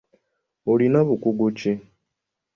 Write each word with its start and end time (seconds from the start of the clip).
Olina 0.71 0.99
bukugu 1.07 1.47
ki? 1.57 1.73